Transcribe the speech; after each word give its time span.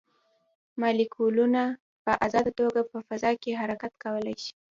مالیکولونه 0.81 1.61
په 2.03 2.11
ازاده 2.25 2.51
توګه 2.59 2.81
په 2.91 2.97
فضا 3.07 3.31
کې 3.41 3.59
حرکت 3.61 3.93
کولی 4.03 4.33
شي. 4.43 4.53